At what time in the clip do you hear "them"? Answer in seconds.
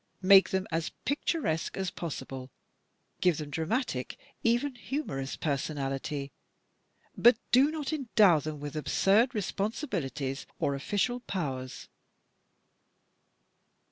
0.49-0.65, 3.37-3.51, 8.39-8.59